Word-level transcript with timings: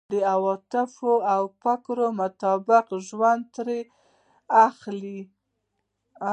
د 0.11 0.13
عواطفو 0.33 1.13
او 1.33 1.41
فکر 1.61 1.97
مطابق 2.21 2.85
ژوند 3.07 3.43
ترې 3.55 3.79
اخلو. 4.67 5.19